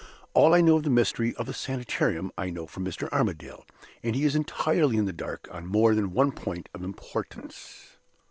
[0.33, 3.07] All I know of the mystery of the Sanitarium, I know from Mr.
[3.11, 3.67] Armadale:
[4.01, 7.97] and he is entirely in the dark on more than one point of importance.